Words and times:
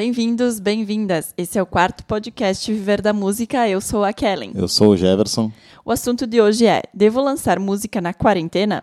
Bem-vindos, 0.00 0.60
bem-vindas. 0.60 1.34
Esse 1.36 1.58
é 1.58 1.62
o 1.62 1.66
quarto 1.66 2.04
podcast 2.04 2.72
Viver 2.72 3.02
da 3.02 3.12
Música. 3.12 3.68
Eu 3.68 3.80
sou 3.80 4.04
a 4.04 4.12
Kellen. 4.12 4.52
Eu 4.54 4.68
sou 4.68 4.90
o 4.90 4.96
Jefferson. 4.96 5.50
O 5.84 5.90
assunto 5.90 6.24
de 6.24 6.40
hoje 6.40 6.68
é: 6.68 6.84
devo 6.94 7.20
lançar 7.20 7.58
música 7.58 8.00
na 8.00 8.14
quarentena? 8.14 8.80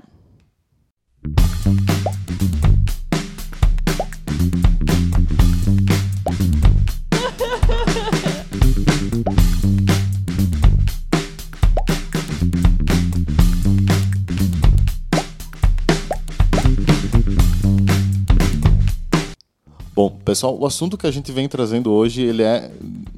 Pessoal, 20.25 20.57
o 20.59 20.65
assunto 20.65 20.97
que 20.97 21.05
a 21.05 21.11
gente 21.11 21.31
vem 21.31 21.47
trazendo 21.47 21.91
hoje 21.91 22.23
ele 22.23 22.41
é 22.41 22.71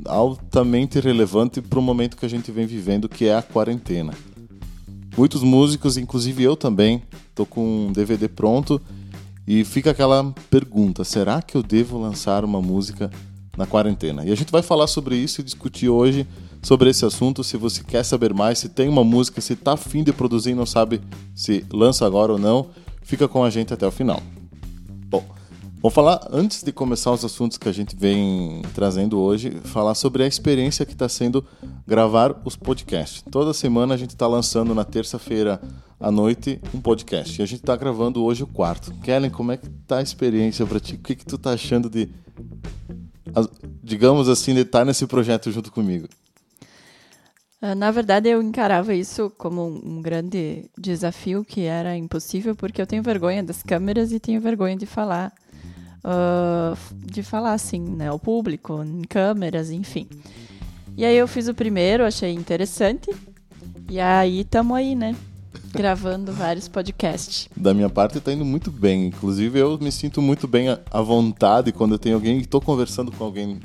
altamente 0.06 1.00
relevante 1.00 1.62
para 1.62 1.80
o 1.80 1.82
momento 1.82 2.18
que 2.18 2.26
a 2.26 2.30
gente 2.30 2.52
vem 2.52 2.68
vivendo, 2.68 3.08
que 3.08 3.26
é 3.26 3.36
a 3.36 3.42
quarentena. 3.42 4.14
Muitos 5.18 5.42
músicos, 5.42 5.96
inclusive 5.96 6.44
eu 6.44 6.58
também, 6.58 7.02
estou 7.30 7.46
com 7.46 7.88
um 7.88 7.94
DVD 7.94 8.28
pronto 8.28 8.80
e 9.48 9.64
fica 9.64 9.92
aquela 9.92 10.34
pergunta: 10.50 11.06
será 11.06 11.42
que 11.42 11.56
eu 11.56 11.64
devo 11.64 11.98
lançar 11.98 12.44
uma 12.44 12.62
música 12.62 13.10
na 13.56 13.66
quarentena? 13.66 14.26
E 14.26 14.32
a 14.32 14.36
gente 14.36 14.52
vai 14.52 14.62
falar 14.62 14.88
sobre 14.88 15.16
isso 15.16 15.40
e 15.40 15.44
discutir 15.44 15.88
hoje 15.88 16.28
sobre 16.62 16.90
esse 16.90 17.06
assunto. 17.06 17.42
Se 17.42 17.56
você 17.56 17.84
quer 17.84 18.04
saber 18.04 18.34
mais, 18.34 18.60
se 18.60 18.68
tem 18.68 18.90
uma 18.90 19.04
música, 19.04 19.40
se 19.40 19.54
está 19.54 19.74
afim 19.74 20.04
de 20.04 20.12
produzir 20.12 20.52
e 20.52 20.56
não 20.56 20.66
sabe 20.66 21.02
se 21.34 21.66
lança 21.72 22.06
agora 22.06 22.34
ou 22.34 22.38
não, 22.38 22.68
fica 23.02 23.30
com 23.30 23.46
a 23.46 23.50
gente 23.50 23.74
até 23.74 23.88
o 23.88 23.92
final. 23.92 24.22
Vou 25.80 25.92
falar, 25.92 26.28
antes 26.32 26.64
de 26.64 26.72
começar 26.72 27.12
os 27.12 27.24
assuntos 27.24 27.56
que 27.56 27.70
a 27.70 27.72
gente 27.72 27.96
vem 27.96 28.64
trazendo 28.74 29.20
hoje, 29.20 29.52
falar 29.64 29.94
sobre 29.94 30.24
a 30.24 30.28
experiência 30.28 30.84
que 30.88 30.94
está 30.94 31.08
sendo 31.08 31.46
gravar 31.86 32.36
os 32.44 32.56
podcasts. 32.56 33.24
Toda 33.32 33.54
semana 33.54 33.94
a 33.94 33.98
gente 33.98 34.10
está 34.10 34.26
lançando 34.26 34.74
na 34.74 34.84
terça-feira 34.84 35.62
à 36.00 36.10
noite 36.10 36.60
um 36.74 36.82
podcast. 36.82 37.40
E 37.40 37.44
a 37.44 37.46
gente 37.46 37.60
está 37.60 37.76
gravando 37.76 38.24
hoje 38.24 38.42
o 38.42 38.48
quarto. 38.48 38.92
Kellen, 39.04 39.30
como 39.30 39.52
é 39.52 39.58
que 39.58 39.70
tá 39.88 40.00
a 40.00 40.02
experiência 40.02 40.66
para 40.66 40.80
ti? 40.80 40.96
O 40.96 41.00
que, 41.00 41.16
que 41.16 41.26
tu 41.26 41.38
tá 41.38 41.52
achando 41.52 41.88
de, 41.92 42.10
digamos 43.84 44.28
assim, 44.30 44.56
de 44.56 44.62
estar 44.62 44.84
nesse 44.84 45.06
projeto 45.06 45.52
junto 45.52 45.72
comigo? 45.72 46.08
Ah, 47.62 47.76
na 47.76 47.92
verdade, 47.92 48.30
eu 48.30 48.42
encarava 48.42 48.96
isso 48.96 49.32
como 49.38 49.68
um 49.68 50.02
grande 50.02 50.70
desafio 50.76 51.46
que 51.46 51.62
era 51.62 51.96
impossível, 51.96 52.56
porque 52.56 52.82
eu 52.82 52.88
tenho 52.88 53.04
vergonha 53.04 53.44
das 53.44 53.62
câmeras 53.62 54.12
e 54.12 54.20
tenho 54.20 54.42
vergonha 54.42 54.76
de 54.76 54.88
falar 54.88 55.32
uh, 56.08 56.78
de 57.06 57.22
falar 57.22 57.54
assim, 57.54 57.82
né, 57.82 58.08
ao 58.08 58.18
público, 58.18 58.82
em 58.84 59.02
câmeras, 59.02 59.70
enfim. 59.70 60.08
E 60.96 61.06
aí 61.06 61.18
eu 61.18 61.28
fiz 61.28 61.48
o 61.48 61.54
primeiro, 61.54 62.06
achei 62.06 62.32
interessante. 62.32 63.12
E 63.90 64.00
aí 64.00 64.44
tamo 64.44 64.74
aí, 64.74 64.96
né? 64.96 65.16
Gravando 65.72 66.32
vários 66.32 66.68
podcasts. 66.68 67.48
Da 67.56 67.74
minha 67.74 67.90
parte 67.90 68.20
tá 68.20 68.32
indo 68.32 68.46
muito 68.46 68.72
bem. 68.72 69.08
Inclusive 69.08 69.60
eu 69.60 69.78
me 69.80 69.92
sinto 69.92 70.22
muito 70.22 70.48
bem 70.48 70.70
à 70.70 71.02
vontade 71.02 71.72
quando 71.72 71.94
eu 71.94 72.00
tenho 72.00 72.16
alguém 72.16 72.38
e 72.38 72.42
estou 72.42 72.60
conversando 72.60 73.12
com 73.12 73.24
alguém 73.24 73.60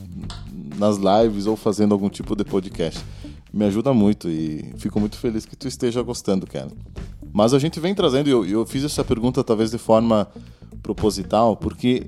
nas 0.78 0.96
lives 0.98 1.46
ou 1.46 1.56
fazendo 1.56 1.92
algum 1.92 2.10
tipo 2.10 2.36
de 2.36 2.44
podcast. 2.44 3.02
Me 3.52 3.64
ajuda 3.64 3.92
muito 3.92 4.28
e 4.28 4.72
fico 4.77 4.98
muito 4.98 5.16
feliz 5.16 5.46
que 5.46 5.56
tu 5.56 5.68
esteja 5.68 6.02
gostando, 6.02 6.46
cara. 6.46 6.70
Mas 7.32 7.54
a 7.54 7.58
gente 7.58 7.80
vem 7.80 7.94
trazendo, 7.94 8.28
e 8.28 8.30
eu, 8.30 8.44
eu 8.44 8.66
fiz 8.66 8.84
essa 8.84 9.02
pergunta 9.02 9.42
talvez 9.42 9.70
de 9.70 9.78
forma 9.78 10.28
proposital, 10.82 11.56
porque 11.56 12.06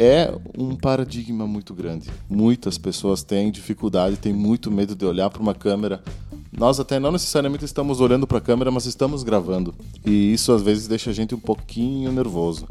é 0.00 0.34
um 0.56 0.74
paradigma 0.74 1.46
muito 1.46 1.74
grande. 1.74 2.08
Muitas 2.26 2.78
pessoas 2.78 3.22
têm 3.22 3.50
dificuldade, 3.50 4.16
têm 4.16 4.32
muito 4.32 4.70
medo 4.70 4.94
de 4.94 5.04
olhar 5.04 5.28
para 5.28 5.42
uma 5.42 5.54
câmera. 5.54 6.02
Nós 6.50 6.80
até 6.80 6.98
não 6.98 7.12
necessariamente 7.12 7.66
estamos 7.66 8.00
olhando 8.00 8.26
para 8.26 8.38
a 8.38 8.40
câmera, 8.40 8.70
mas 8.70 8.86
estamos 8.86 9.22
gravando. 9.22 9.74
E 10.04 10.32
isso 10.32 10.52
às 10.52 10.62
vezes 10.62 10.88
deixa 10.88 11.10
a 11.10 11.12
gente 11.12 11.34
um 11.34 11.38
pouquinho 11.38 12.10
nervoso. 12.10 12.66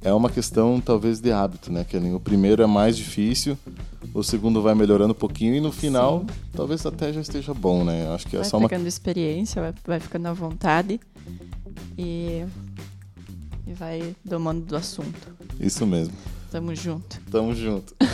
É 0.00 0.12
uma 0.12 0.30
questão 0.30 0.80
talvez 0.80 1.20
de 1.20 1.32
hábito, 1.32 1.72
né, 1.72 1.84
Kelly? 1.84 2.12
O 2.12 2.20
primeiro 2.20 2.62
é 2.62 2.66
mais 2.66 2.96
difícil, 2.96 3.58
o 4.14 4.22
segundo 4.22 4.62
vai 4.62 4.74
melhorando 4.76 5.12
um 5.12 5.16
pouquinho 5.16 5.54
e 5.56 5.60
no 5.60 5.72
final 5.72 6.20
Sim. 6.20 6.26
talvez 6.54 6.86
até 6.86 7.12
já 7.12 7.20
esteja 7.20 7.52
bom, 7.52 7.84
né? 7.84 8.08
Acho 8.14 8.28
que 8.28 8.36
é 8.36 8.40
vai 8.40 8.48
só 8.48 8.58
uma. 8.58 8.68
Vai 8.68 8.76
ficando 8.76 8.88
experiência, 8.88 9.60
vai, 9.60 9.74
vai 9.84 10.00
ficando 10.00 10.26
à 10.26 10.32
vontade. 10.32 11.00
E 11.98 12.44
e 13.72 13.74
vai 13.74 14.14
domando 14.22 14.64
do 14.64 14.76
assunto. 14.76 15.34
Isso 15.58 15.86
mesmo. 15.86 16.14
Tamo 16.50 16.74
junto. 16.74 17.20
Tamo 17.30 17.54
junto. 17.54 17.94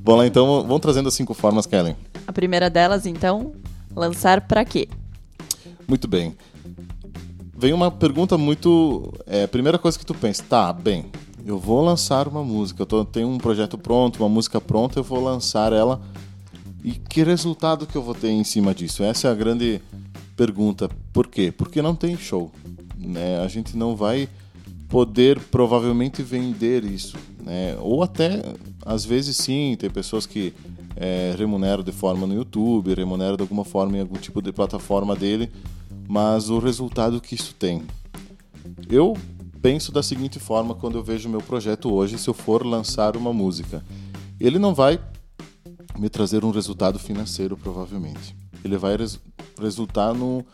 Bom, 0.00 0.16
lá 0.16 0.26
então, 0.26 0.62
vamos 0.62 0.80
trazendo 0.80 1.08
as 1.08 1.14
cinco 1.14 1.34
formas, 1.34 1.66
Kellen. 1.66 1.96
A 2.26 2.32
primeira 2.32 2.70
delas, 2.70 3.06
então, 3.06 3.52
lançar 3.94 4.42
para 4.42 4.64
quê? 4.64 4.88
Muito 5.86 6.06
bem. 6.06 6.36
Vem 7.56 7.72
uma 7.72 7.90
pergunta 7.90 8.38
muito. 8.38 9.12
É, 9.26 9.46
primeira 9.46 9.78
coisa 9.78 9.98
que 9.98 10.06
tu 10.06 10.14
pensa, 10.14 10.42
tá, 10.48 10.72
bem, 10.72 11.06
eu 11.44 11.58
vou 11.58 11.84
lançar 11.84 12.28
uma 12.28 12.44
música, 12.44 12.82
eu 12.82 12.86
tô, 12.86 13.04
tenho 13.04 13.28
um 13.28 13.38
projeto 13.38 13.76
pronto, 13.76 14.22
uma 14.22 14.28
música 14.28 14.60
pronta, 14.60 15.00
eu 15.00 15.04
vou 15.04 15.22
lançar 15.22 15.72
ela. 15.72 16.00
E 16.82 16.92
que 16.92 17.22
resultado 17.22 17.86
que 17.86 17.96
eu 17.96 18.02
vou 18.02 18.14
ter 18.14 18.30
em 18.30 18.44
cima 18.44 18.72
disso? 18.72 19.02
Essa 19.02 19.28
é 19.28 19.30
a 19.30 19.34
grande 19.34 19.82
pergunta. 20.36 20.88
Por 21.12 21.26
quê? 21.26 21.52
Porque 21.52 21.82
não 21.82 21.94
tem 21.94 22.16
show 22.16 22.50
né? 23.00 23.40
A 23.40 23.48
gente 23.48 23.76
não 23.76 23.96
vai 23.96 24.28
poder 24.88 25.38
provavelmente 25.38 26.22
vender 26.22 26.84
isso, 26.84 27.16
né? 27.42 27.76
Ou 27.80 28.02
até 28.02 28.42
às 28.84 29.04
vezes 29.04 29.36
sim, 29.36 29.76
tem 29.78 29.88
pessoas 29.90 30.26
que 30.26 30.52
é, 30.96 31.34
remuneram 31.38 31.82
de 31.82 31.92
forma 31.92 32.26
no 32.26 32.34
YouTube, 32.34 32.94
remuneram 32.94 33.36
de 33.36 33.42
alguma 33.42 33.64
forma 33.64 33.96
em 33.96 34.00
algum 34.00 34.18
tipo 34.18 34.42
de 34.42 34.52
plataforma 34.52 35.14
dele, 35.14 35.50
mas 36.08 36.50
o 36.50 36.58
resultado 36.58 37.20
que 37.20 37.34
isso 37.34 37.54
tem. 37.54 37.82
Eu 38.88 39.16
penso 39.62 39.92
da 39.92 40.02
seguinte 40.02 40.38
forma 40.38 40.74
quando 40.74 40.98
eu 40.98 41.02
vejo 41.02 41.28
meu 41.28 41.40
projeto 41.40 41.92
hoje, 41.92 42.18
se 42.18 42.28
eu 42.28 42.34
for 42.34 42.66
lançar 42.66 43.16
uma 43.16 43.32
música, 43.32 43.84
ele 44.40 44.58
não 44.58 44.74
vai 44.74 44.98
me 45.98 46.08
trazer 46.08 46.44
um 46.44 46.50
resultado 46.50 46.98
financeiro 46.98 47.56
provavelmente. 47.56 48.34
Ele 48.64 48.76
vai 48.76 48.96
res 48.96 49.20
resultar 49.60 50.14
no 50.14 50.44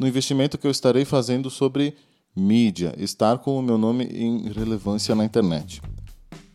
no 0.00 0.08
investimento 0.08 0.56
que 0.56 0.66
eu 0.66 0.70
estarei 0.70 1.04
fazendo 1.04 1.50
sobre 1.50 1.94
mídia, 2.34 2.94
estar 2.96 3.36
com 3.36 3.58
o 3.58 3.62
meu 3.62 3.76
nome 3.76 4.04
em 4.04 4.50
relevância 4.50 5.14
na 5.14 5.26
internet. 5.26 5.82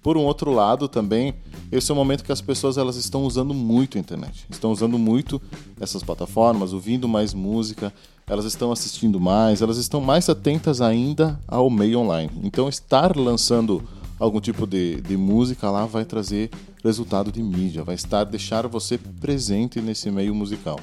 Por 0.02 0.18
um 0.18 0.24
outro 0.24 0.52
lado, 0.52 0.88
também, 0.88 1.36
esse 1.72 1.92
é 1.92 1.94
o 1.94 1.96
momento 1.96 2.24
que 2.24 2.32
as 2.32 2.42
pessoas 2.42 2.76
elas 2.76 2.96
estão 2.96 3.24
usando 3.24 3.54
muito 3.54 3.98
a 3.98 4.02
internet. 4.02 4.48
Estão 4.50 4.72
usando 4.72 4.98
muito 4.98 5.40
essas 5.80 6.02
plataformas, 6.02 6.74
ouvindo 6.74 7.08
mais 7.08 7.36
música, 7.36 7.94
elas 8.26 8.46
estão 8.46 8.72
assistindo 8.72 9.20
mais, 9.20 9.62
elas 9.62 9.78
estão 9.78 10.02
mais 10.02 10.28
atentas 10.28 10.82
ainda 10.82 11.40
ao 11.48 11.70
meio 11.70 12.00
online. 12.00 12.32
Então, 12.44 12.68
estar 12.68 13.16
lançando 13.16 13.84
algum 14.18 14.40
tipo 14.40 14.66
de, 14.66 15.02
de 15.02 15.16
música 15.16 15.70
lá 15.70 15.86
vai 15.86 16.04
trazer 16.04 16.50
resultado 16.84 17.32
de 17.32 17.44
mídia, 17.44 17.84
vai 17.84 17.94
estar 17.94 18.24
deixar 18.24 18.68
você 18.68 18.98
presente 18.98 19.80
nesse 19.82 20.10
meio 20.10 20.34
musical. 20.34 20.80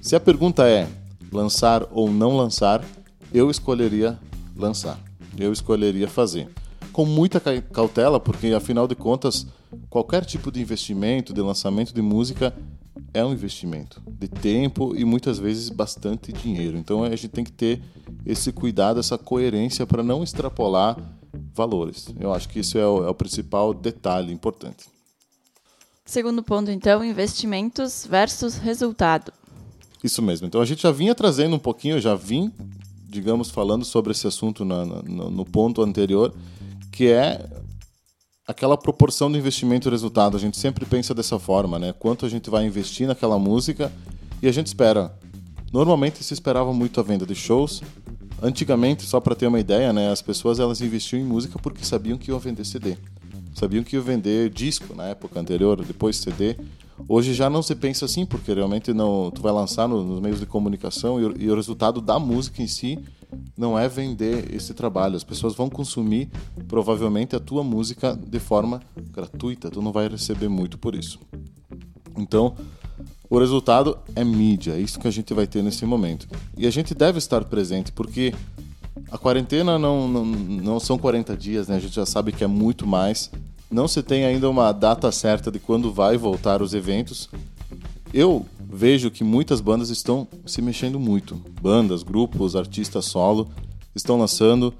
Se 0.00 0.14
a 0.14 0.20
pergunta 0.20 0.68
é 0.68 0.86
lançar 1.34 1.86
ou 1.90 2.10
não 2.10 2.36
lançar, 2.36 2.84
eu 3.32 3.50
escolheria 3.50 4.18
lançar. 4.56 4.98
Eu 5.36 5.52
escolheria 5.52 6.08
fazer. 6.08 6.48
Com 6.92 7.04
muita 7.04 7.40
cautela, 7.60 8.20
porque 8.20 8.48
afinal 8.48 8.86
de 8.86 8.94
contas, 8.94 9.46
qualquer 9.90 10.24
tipo 10.24 10.52
de 10.52 10.60
investimento, 10.60 11.34
de 11.34 11.40
lançamento 11.40 11.92
de 11.92 12.00
música, 12.00 12.54
é 13.12 13.24
um 13.24 13.32
investimento 13.32 14.00
de 14.06 14.28
tempo 14.28 14.94
e 14.96 15.04
muitas 15.04 15.38
vezes 15.38 15.68
bastante 15.68 16.32
dinheiro. 16.32 16.78
Então 16.78 17.02
a 17.02 17.10
gente 17.10 17.28
tem 17.28 17.44
que 17.44 17.52
ter 17.52 17.82
esse 18.24 18.52
cuidado, 18.52 19.00
essa 19.00 19.18
coerência 19.18 19.84
para 19.84 20.04
não 20.04 20.22
extrapolar 20.22 20.96
valores. 21.52 22.08
Eu 22.20 22.32
acho 22.32 22.48
que 22.48 22.60
isso 22.60 22.78
é 22.78 22.86
o, 22.86 23.04
é 23.04 23.10
o 23.10 23.14
principal 23.14 23.74
detalhe 23.74 24.32
importante. 24.32 24.86
Segundo 26.06 26.42
ponto, 26.42 26.70
então, 26.70 27.02
investimentos 27.02 28.06
versus 28.08 28.56
resultado. 28.56 29.32
Isso 30.04 30.20
mesmo. 30.20 30.46
Então 30.46 30.60
a 30.60 30.66
gente 30.66 30.82
já 30.82 30.90
vinha 30.90 31.14
trazendo 31.14 31.56
um 31.56 31.58
pouquinho, 31.58 31.98
já 31.98 32.14
vim, 32.14 32.52
digamos, 33.08 33.48
falando 33.48 33.86
sobre 33.86 34.12
esse 34.12 34.26
assunto 34.26 34.62
na, 34.62 34.84
na, 34.84 35.02
no 35.02 35.46
ponto 35.46 35.82
anterior, 35.82 36.34
que 36.92 37.08
é 37.08 37.48
aquela 38.46 38.76
proporção 38.76 39.32
do 39.32 39.38
investimento 39.38 39.88
e 39.88 39.90
resultado. 39.90 40.36
A 40.36 40.40
gente 40.40 40.58
sempre 40.58 40.84
pensa 40.84 41.14
dessa 41.14 41.38
forma, 41.38 41.78
né? 41.78 41.94
Quanto 41.98 42.26
a 42.26 42.28
gente 42.28 42.50
vai 42.50 42.66
investir 42.66 43.06
naquela 43.06 43.38
música 43.38 43.90
e 44.42 44.46
a 44.46 44.52
gente 44.52 44.66
espera. 44.66 45.10
Normalmente 45.72 46.22
se 46.22 46.34
esperava 46.34 46.70
muito 46.72 47.00
a 47.00 47.02
venda 47.02 47.24
de 47.24 47.34
shows. 47.34 47.82
Antigamente, 48.42 49.04
só 49.04 49.20
para 49.20 49.34
ter 49.34 49.46
uma 49.46 49.58
ideia, 49.58 49.90
né, 49.90 50.12
as 50.12 50.20
pessoas 50.20 50.60
elas 50.60 50.82
investiam 50.82 51.18
em 51.18 51.24
música 51.24 51.58
porque 51.58 51.82
sabiam 51.82 52.18
que 52.18 52.30
iam 52.30 52.38
vender 52.38 52.66
CD. 52.66 52.98
Sabiam 53.54 53.82
que 53.82 53.96
iam 53.96 54.04
vender 54.04 54.50
disco 54.50 54.94
na 54.94 55.04
época 55.04 55.40
anterior, 55.40 55.82
depois 55.82 56.16
CD. 56.18 56.56
Hoje 57.08 57.34
já 57.34 57.50
não 57.50 57.62
se 57.62 57.74
pensa 57.74 58.04
assim, 58.04 58.24
porque 58.24 58.52
realmente 58.52 58.92
não, 58.92 59.30
tu 59.30 59.42
vai 59.42 59.52
lançar 59.52 59.88
no, 59.88 60.04
nos 60.04 60.20
meios 60.20 60.40
de 60.40 60.46
comunicação 60.46 61.20
e, 61.20 61.44
e, 61.44 61.50
o 61.50 61.54
resultado 61.54 62.00
da 62.00 62.18
música 62.18 62.62
em 62.62 62.66
si 62.66 62.98
não 63.56 63.78
é 63.78 63.88
vender 63.88 64.54
esse 64.54 64.72
trabalho. 64.74 65.16
As 65.16 65.24
pessoas 65.24 65.54
vão 65.54 65.68
consumir 65.68 66.28
provavelmente 66.68 67.34
a 67.34 67.40
tua 67.40 67.64
música 67.64 68.16
de 68.16 68.38
forma 68.38 68.80
gratuita, 69.12 69.70
tu 69.70 69.82
não 69.82 69.92
vai 69.92 70.08
receber 70.08 70.48
muito 70.48 70.78
por 70.78 70.94
isso. 70.94 71.18
Então, 72.16 72.54
o 73.28 73.38
resultado 73.38 73.98
é 74.14 74.22
mídia, 74.22 74.74
é 74.74 74.80
isso 74.80 75.00
que 75.00 75.08
a 75.08 75.10
gente 75.10 75.34
vai 75.34 75.46
ter 75.46 75.62
nesse 75.62 75.84
momento. 75.84 76.28
E 76.56 76.66
a 76.66 76.70
gente 76.70 76.94
deve 76.94 77.18
estar 77.18 77.44
presente, 77.44 77.90
porque 77.90 78.32
a 79.10 79.18
quarentena 79.18 79.78
não, 79.78 80.06
não, 80.06 80.24
não 80.24 80.80
são 80.80 80.96
40 80.96 81.36
dias, 81.36 81.68
né? 81.68 81.76
A 81.76 81.80
gente 81.80 81.94
já 81.94 82.06
sabe 82.06 82.30
que 82.32 82.44
é 82.44 82.46
muito 82.46 82.86
mais. 82.86 83.30
Não 83.74 83.88
se 83.88 84.04
tem 84.04 84.24
ainda 84.24 84.48
uma 84.48 84.70
data 84.70 85.10
certa 85.10 85.50
de 85.50 85.58
quando 85.58 85.92
vai 85.92 86.16
voltar 86.16 86.62
os 86.62 86.74
eventos. 86.74 87.28
Eu 88.12 88.46
vejo 88.70 89.10
que 89.10 89.24
muitas 89.24 89.60
bandas 89.60 89.90
estão 89.90 90.28
se 90.46 90.62
mexendo 90.62 91.00
muito. 91.00 91.34
Bandas, 91.60 92.04
grupos, 92.04 92.54
artistas 92.54 93.06
solo 93.06 93.50
estão 93.92 94.16
lançando, 94.16 94.72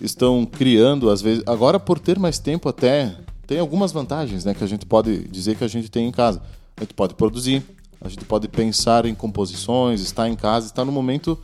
estão 0.00 0.46
criando, 0.46 1.10
às 1.10 1.20
vezes. 1.20 1.42
Agora, 1.44 1.80
por 1.80 1.98
ter 1.98 2.20
mais 2.20 2.38
tempo, 2.38 2.68
até 2.68 3.16
tem 3.48 3.58
algumas 3.58 3.90
vantagens, 3.90 4.44
né? 4.44 4.54
Que 4.54 4.62
a 4.62 4.68
gente 4.68 4.86
pode 4.86 5.26
dizer 5.26 5.56
que 5.56 5.64
a 5.64 5.68
gente 5.68 5.90
tem 5.90 6.06
em 6.06 6.12
casa. 6.12 6.40
A 6.76 6.82
gente 6.82 6.94
pode 6.94 7.14
produzir, 7.14 7.64
a 8.00 8.08
gente 8.08 8.24
pode 8.26 8.46
pensar 8.46 9.06
em 9.06 9.14
composições, 9.16 10.00
estar 10.00 10.28
em 10.28 10.36
casa, 10.36 10.66
estar 10.66 10.84
no 10.84 10.92
momento 10.92 11.36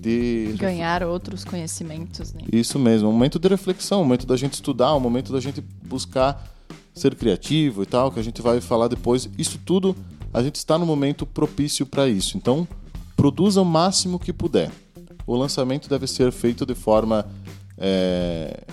de 0.00 0.54
ganhar 0.56 1.02
outros 1.02 1.44
conhecimentos, 1.44 2.32
né? 2.32 2.42
Isso 2.52 2.78
mesmo, 2.78 3.08
um 3.08 3.12
momento 3.12 3.38
de 3.38 3.48
reflexão, 3.48 4.00
um 4.00 4.04
momento 4.04 4.26
da 4.26 4.36
gente 4.36 4.54
estudar, 4.54 4.94
um 4.94 5.00
momento 5.00 5.32
da 5.32 5.40
gente 5.40 5.60
buscar 5.84 6.42
ser 6.94 7.14
criativo 7.14 7.82
e 7.82 7.86
tal, 7.86 8.10
que 8.10 8.18
a 8.18 8.22
gente 8.22 8.42
vai 8.42 8.60
falar 8.60 8.88
depois. 8.88 9.28
Isso 9.38 9.58
tudo 9.64 9.94
a 10.32 10.42
gente 10.42 10.56
está 10.56 10.76
no 10.76 10.84
momento 10.84 11.24
propício 11.24 11.86
para 11.86 12.08
isso. 12.08 12.36
Então, 12.36 12.66
produza 13.16 13.60
o 13.62 13.64
máximo 13.64 14.18
que 14.18 14.32
puder. 14.32 14.70
O 15.26 15.36
lançamento 15.36 15.88
deve 15.88 16.06
ser 16.06 16.30
feito 16.32 16.64
de 16.66 16.74
forma 16.74 17.26
é, 17.76 18.64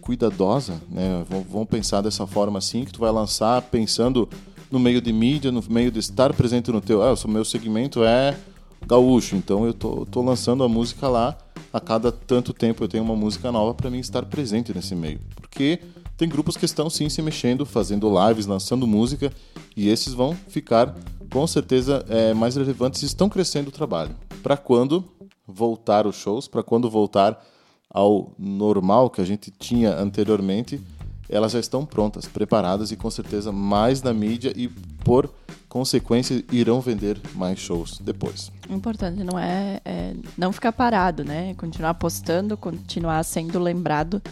cuidadosa, 0.00 0.80
né? 0.88 1.24
Vamos 1.50 1.68
pensar 1.68 2.00
dessa 2.00 2.26
forma 2.26 2.58
assim, 2.58 2.84
que 2.84 2.92
tu 2.92 3.00
vai 3.00 3.10
lançar 3.10 3.62
pensando 3.62 4.28
no 4.70 4.78
meio 4.78 5.00
de 5.00 5.12
mídia, 5.12 5.52
no 5.52 5.62
meio 5.68 5.90
de 5.90 5.98
estar 5.98 6.32
presente 6.32 6.70
no 6.70 6.80
teu... 6.80 7.02
Ah, 7.02 7.14
o 7.14 7.28
meu 7.28 7.44
segmento 7.44 8.04
é 8.04 8.36
gaúcho, 8.86 9.36
então 9.36 9.66
eu 9.66 9.74
tô, 9.74 10.06
tô 10.06 10.22
lançando 10.22 10.62
a 10.62 10.68
música 10.68 11.08
lá, 11.08 11.36
a 11.72 11.80
cada 11.80 12.12
tanto 12.12 12.52
tempo 12.52 12.84
eu 12.84 12.88
tenho 12.88 13.02
uma 13.02 13.16
música 13.16 13.50
nova 13.50 13.74
para 13.74 13.90
mim 13.90 13.98
estar 13.98 14.24
presente 14.26 14.72
nesse 14.74 14.94
meio. 14.94 15.20
Porque 15.36 15.80
tem 16.16 16.28
grupos 16.28 16.56
que 16.56 16.64
estão 16.64 16.88
sim 16.88 17.08
se 17.08 17.20
mexendo, 17.20 17.66
fazendo 17.66 18.08
lives, 18.28 18.46
lançando 18.46 18.86
música, 18.86 19.32
e 19.76 19.88
esses 19.88 20.14
vão 20.14 20.34
ficar 20.48 20.94
com 21.30 21.46
certeza 21.46 22.04
é, 22.08 22.32
mais 22.32 22.54
relevantes 22.54 23.02
e 23.02 23.06
estão 23.06 23.28
crescendo 23.28 23.68
o 23.68 23.72
trabalho. 23.72 24.14
Para 24.42 24.56
quando 24.56 25.04
voltar 25.46 26.06
os 26.06 26.16
shows, 26.16 26.46
para 26.46 26.62
quando 26.62 26.88
voltar 26.88 27.44
ao 27.90 28.32
normal 28.38 29.10
que 29.10 29.20
a 29.20 29.24
gente 29.24 29.50
tinha 29.50 29.96
anteriormente, 29.96 30.80
elas 31.28 31.52
já 31.52 31.58
estão 31.58 31.84
prontas, 31.84 32.26
preparadas 32.26 32.92
e 32.92 32.96
com 32.96 33.10
certeza 33.10 33.50
mais 33.50 34.02
na 34.02 34.12
mídia 34.12 34.52
e 34.54 34.68
por 34.68 35.32
consequência 35.74 36.44
irão 36.52 36.80
vender 36.80 37.20
mais 37.34 37.58
shows 37.58 37.98
depois. 37.98 38.52
Importante 38.70 39.24
não 39.24 39.36
é, 39.36 39.80
é 39.84 40.14
não 40.38 40.52
ficar 40.52 40.70
parado, 40.70 41.24
né? 41.24 41.52
Continuar 41.54 41.94
postando, 41.94 42.56
continuar 42.56 43.24
sendo 43.24 43.58
lembrado 43.58 44.22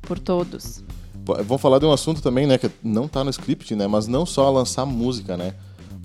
por 0.00 0.18
todos. 0.18 0.82
Vamos 1.44 1.60
falar 1.60 1.78
de 1.78 1.84
um 1.84 1.92
assunto 1.92 2.22
também, 2.22 2.46
né, 2.46 2.56
que 2.56 2.70
não 2.82 3.04
está 3.04 3.22
no 3.22 3.28
script, 3.28 3.76
né, 3.76 3.86
mas 3.86 4.06
não 4.06 4.24
só 4.24 4.50
lançar 4.50 4.86
música, 4.86 5.36
né, 5.36 5.52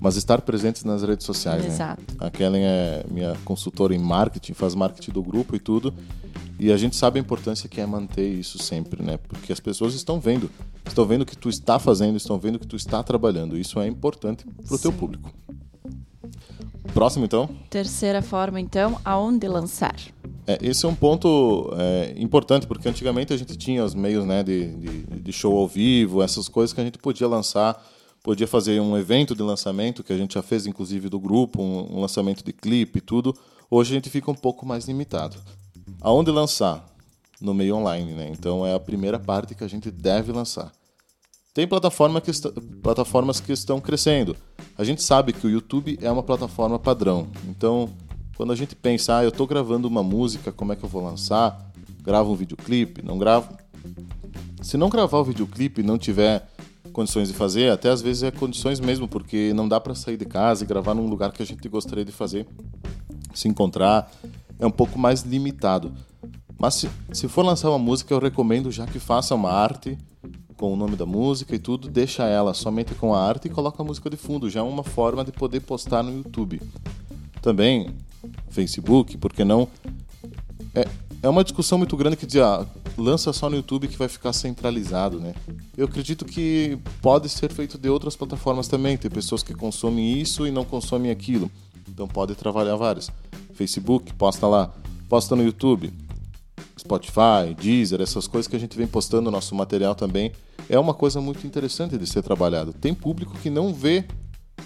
mas 0.04 0.16
estar 0.16 0.42
presentes 0.42 0.84
nas 0.84 1.02
redes 1.02 1.24
sociais, 1.24 1.64
Exato. 1.64 2.02
né. 2.10 2.26
A 2.26 2.30
Kellen 2.30 2.62
é 2.62 3.06
minha 3.10 3.34
consultora 3.42 3.94
em 3.94 3.98
marketing, 3.98 4.52
faz 4.52 4.74
marketing 4.74 5.12
do 5.12 5.22
grupo 5.22 5.56
e 5.56 5.58
tudo, 5.58 5.94
e 6.60 6.70
a 6.70 6.76
gente 6.76 6.94
sabe 6.94 7.18
a 7.18 7.22
importância 7.22 7.70
que 7.70 7.80
é 7.80 7.86
manter 7.86 8.28
isso 8.28 8.58
sempre, 8.58 9.02
né, 9.02 9.16
porque 9.16 9.50
as 9.50 9.60
pessoas 9.60 9.94
estão 9.94 10.20
vendo, 10.20 10.50
estão 10.84 11.06
vendo 11.06 11.22
o 11.22 11.24
que 11.24 11.34
tu 11.34 11.48
está 11.48 11.78
fazendo, 11.78 12.18
estão 12.18 12.38
vendo 12.38 12.56
o 12.56 12.58
que 12.58 12.66
tu 12.66 12.76
está 12.76 13.02
trabalhando, 13.02 13.56
isso 13.56 13.80
é 13.80 13.86
importante 13.86 14.44
para 14.66 14.76
o 14.76 14.78
teu 14.78 14.92
público. 14.92 15.32
Próximo, 16.92 17.24
então. 17.24 17.48
Terceira 17.70 18.20
forma, 18.20 18.60
então, 18.60 19.00
aonde 19.02 19.48
lançar? 19.48 19.96
É, 20.46 20.58
esse 20.60 20.84
é 20.84 20.88
um 20.88 20.94
ponto 20.94 21.72
é, 21.78 22.14
importante, 22.18 22.66
porque 22.66 22.90
antigamente 22.90 23.32
a 23.32 23.38
gente 23.38 23.56
tinha 23.56 23.82
os 23.82 23.94
meios 23.94 24.26
né, 24.26 24.42
de, 24.42 24.66
de, 24.76 25.02
de, 25.22 25.32
show 25.32 25.56
ao 25.56 25.66
vivo, 25.66 26.22
essas 26.22 26.46
coisas 26.46 26.74
que 26.74 26.80
a 26.82 26.84
gente 26.84 26.98
podia 26.98 27.26
lançar, 27.26 27.82
podia 28.24 28.48
fazer 28.48 28.80
um 28.80 28.96
evento 28.96 29.34
de 29.34 29.42
lançamento, 29.42 30.02
que 30.02 30.10
a 30.10 30.16
gente 30.16 30.32
já 30.32 30.42
fez 30.42 30.66
inclusive 30.66 31.10
do 31.10 31.20
grupo, 31.20 31.62
um, 31.62 31.98
um 31.98 32.00
lançamento 32.00 32.42
de 32.42 32.54
clipe 32.54 32.98
e 32.98 33.02
tudo. 33.02 33.36
Hoje 33.70 33.92
a 33.92 33.94
gente 33.96 34.08
fica 34.08 34.30
um 34.30 34.34
pouco 34.34 34.64
mais 34.64 34.86
limitado. 34.86 35.36
Aonde 36.00 36.30
lançar? 36.30 36.88
No 37.38 37.52
meio 37.52 37.76
online, 37.76 38.14
né? 38.14 38.30
Então 38.30 38.66
é 38.66 38.72
a 38.72 38.80
primeira 38.80 39.18
parte 39.18 39.54
que 39.54 39.62
a 39.62 39.68
gente 39.68 39.90
deve 39.90 40.32
lançar. 40.32 40.72
Tem 41.52 41.68
plataforma 41.68 42.18
que 42.20 42.30
plataformas 42.82 43.40
que 43.40 43.52
estão 43.52 43.78
crescendo. 43.78 44.34
A 44.78 44.84
gente 44.84 45.02
sabe 45.02 45.34
que 45.34 45.46
o 45.46 45.50
YouTube 45.50 45.98
é 46.00 46.10
uma 46.10 46.22
plataforma 46.22 46.78
padrão. 46.78 47.28
Então, 47.46 47.90
quando 48.36 48.52
a 48.52 48.56
gente 48.56 48.74
pensa, 48.74 49.18
ah, 49.18 49.22
eu 49.22 49.28
estou 49.28 49.46
gravando 49.46 49.86
uma 49.86 50.02
música, 50.02 50.50
como 50.50 50.72
é 50.72 50.76
que 50.76 50.82
eu 50.82 50.88
vou 50.88 51.04
lançar? 51.04 51.70
Gravo 52.02 52.32
um 52.32 52.36
videoclipe? 52.36 53.04
Não 53.04 53.18
gravo? 53.18 53.54
Se 54.62 54.78
não 54.78 54.88
gravar 54.88 55.18
o 55.18 55.24
videoclipe 55.24 55.82
e 55.82 55.84
não 55.84 55.98
tiver 55.98 56.53
condições 56.94 57.28
de 57.28 57.34
fazer, 57.34 57.70
até 57.70 57.90
às 57.90 58.00
vezes 58.00 58.22
é 58.22 58.30
condições 58.30 58.78
mesmo, 58.78 59.08
porque 59.08 59.52
não 59.52 59.68
dá 59.68 59.80
para 59.80 59.94
sair 59.96 60.16
de 60.16 60.24
casa 60.24 60.62
e 60.62 60.66
gravar 60.66 60.94
num 60.94 61.08
lugar 61.08 61.32
que 61.32 61.42
a 61.42 61.46
gente 61.46 61.68
gostaria 61.68 62.04
de 62.04 62.12
fazer, 62.12 62.46
se 63.34 63.48
encontrar, 63.48 64.10
é 64.58 64.66
um 64.66 64.70
pouco 64.70 64.96
mais 64.96 65.22
limitado. 65.22 65.92
Mas 66.56 66.76
se, 66.76 66.90
se 67.12 67.26
for 67.26 67.44
lançar 67.44 67.68
uma 67.68 67.80
música, 67.80 68.14
eu 68.14 68.20
recomendo 68.20 68.70
já 68.70 68.86
que 68.86 69.00
faça 69.00 69.34
uma 69.34 69.50
arte 69.50 69.98
com 70.56 70.72
o 70.72 70.76
nome 70.76 70.94
da 70.94 71.04
música 71.04 71.52
e 71.56 71.58
tudo, 71.58 71.88
deixa 71.88 72.24
ela 72.26 72.54
somente 72.54 72.94
com 72.94 73.12
a 73.12 73.20
arte 73.20 73.48
e 73.48 73.50
coloca 73.50 73.82
a 73.82 73.84
música 73.84 74.08
de 74.08 74.16
fundo. 74.16 74.48
Já 74.48 74.60
é 74.60 74.62
uma 74.62 74.84
forma 74.84 75.24
de 75.24 75.32
poder 75.32 75.60
postar 75.60 76.04
no 76.04 76.16
YouTube. 76.16 76.62
Também, 77.42 77.90
Facebook, 78.50 79.18
porque 79.18 79.44
não? 79.44 79.66
É, 80.72 80.86
é 81.22 81.28
uma 81.28 81.42
discussão 81.42 81.76
muito 81.76 81.96
grande 81.96 82.16
que 82.16 82.24
diz, 82.24 82.40
ah, 82.40 82.64
lança 82.96 83.32
só 83.32 83.48
no 83.50 83.56
YouTube 83.56 83.88
que 83.88 83.96
vai 83.96 84.08
ficar 84.08 84.32
centralizado, 84.32 85.20
né? 85.20 85.34
Eu 85.76 85.86
acredito 85.86 86.24
que 86.24 86.78
pode 87.00 87.28
ser 87.28 87.52
feito 87.52 87.78
de 87.78 87.88
outras 87.88 88.16
plataformas 88.16 88.68
também. 88.68 88.96
Tem 88.96 89.10
pessoas 89.10 89.42
que 89.42 89.54
consomem 89.54 90.18
isso 90.20 90.46
e 90.46 90.50
não 90.50 90.64
consomem 90.64 91.10
aquilo. 91.10 91.50
Então 91.88 92.06
pode 92.06 92.34
trabalhar 92.34 92.76
várias. 92.76 93.10
Facebook, 93.54 94.12
posta 94.14 94.46
lá. 94.46 94.72
Posta 95.08 95.36
no 95.36 95.42
YouTube 95.42 95.92
Spotify, 96.84 97.54
Deezer, 97.58 98.00
essas 98.00 98.26
coisas 98.26 98.46
que 98.46 98.56
a 98.56 98.58
gente 98.58 98.76
vem 98.76 98.86
postando 98.86 99.22
no 99.22 99.30
nosso 99.30 99.54
material 99.54 99.94
também, 99.94 100.32
é 100.68 100.78
uma 100.78 100.92
coisa 100.92 101.20
muito 101.20 101.46
interessante 101.46 101.96
de 101.96 102.06
ser 102.06 102.22
trabalhado. 102.22 102.72
Tem 102.72 102.94
público 102.94 103.36
que 103.38 103.48
não 103.48 103.72
vê 103.72 104.04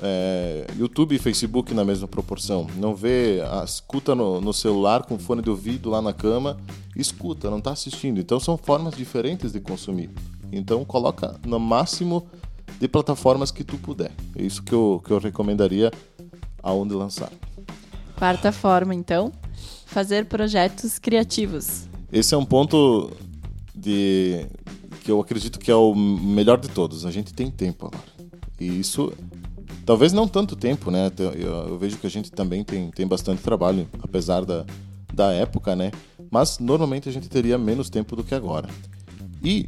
é, 0.02 0.66
YouTube 0.76 1.14
e 1.14 1.18
Facebook 1.18 1.75
na 1.75 1.85
mesma 1.85 2.07
proporção. 2.07 2.66
Não 2.76 2.95
vê, 2.95 3.42
a, 3.50 3.64
escuta 3.64 4.14
no, 4.14 4.40
no, 4.40 4.52
celular 4.52 5.04
com 5.04 5.18
fone 5.18 5.42
de 5.42 5.50
ouvido 5.50 5.90
lá 5.90 6.00
na 6.00 6.12
cama, 6.12 6.57
escuta, 6.97 7.50
não 7.50 7.59
está 7.59 7.73
assistindo. 7.73 8.21
Então 8.21 8.38
são 8.38 8.57
formas 8.57 8.95
diferentes 8.95 9.52
de 9.52 9.61
consumir. 9.61 10.11
Então 10.52 10.85
coloca 10.85 11.38
no 11.47 11.59
máximo 11.59 12.26
de 12.80 12.87
plataformas 12.87 13.50
que 13.50 13.64
tu 13.64 13.76
puder. 13.78 14.12
É 14.37 14.42
isso 14.42 14.62
que 14.62 14.73
eu, 14.73 15.02
que 15.04 15.12
eu 15.12 15.18
recomendaria 15.18 15.90
aonde 16.62 16.95
lançar. 16.95 17.30
Quarta 18.16 18.52
forma, 18.52 18.95
então, 18.95 19.33
fazer 19.87 20.26
projetos 20.26 20.99
criativos. 20.99 21.88
Esse 22.12 22.35
é 22.35 22.37
um 22.37 22.45
ponto 22.45 23.11
de 23.75 24.47
que 25.04 25.11
eu 25.11 25.21
acredito 25.21 25.59
que 25.59 25.71
é 25.71 25.75
o 25.75 25.95
melhor 25.95 26.59
de 26.59 26.68
todos. 26.68 27.07
A 27.07 27.11
gente 27.11 27.33
tem 27.33 27.50
tempo 27.50 27.87
agora. 27.87 28.04
E 28.61 28.80
isso, 28.80 29.12
talvez 29.88 30.12
não 30.12 30.28
tanto 30.28 30.54
tempo, 30.54 30.90
né? 30.90 31.11
Eu, 31.18 31.33
eu 31.33 31.78
vejo 31.78 31.97
que 31.97 32.07
a 32.07 32.11
gente 32.11 32.30
também 32.30 32.62
tem, 32.62 32.90
tem 32.90 33.07
bastante 33.07 33.40
trabalho, 33.40 33.88
apesar 34.02 34.45
da, 34.45 34.66
da 35.14 35.33
época, 35.33 35.75
né? 35.75 35.90
Mas 36.30 36.59
normalmente 36.59 37.09
a 37.09 37.12
gente 37.12 37.26
teria 37.26 37.57
menos 37.57 37.88
tempo 37.88 38.14
do 38.14 38.23
que 38.23 38.35
agora. 38.35 38.68
E 39.42 39.66